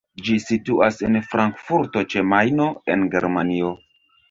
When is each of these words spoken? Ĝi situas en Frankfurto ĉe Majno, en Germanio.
Ĝi 0.27 0.35
situas 0.45 0.97
en 1.07 1.17
Frankfurto 1.33 2.05
ĉe 2.15 2.25
Majno, 2.33 2.73
en 2.97 3.07
Germanio. 3.15 3.73